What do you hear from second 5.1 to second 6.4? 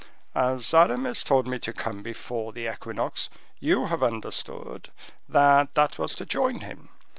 that that was to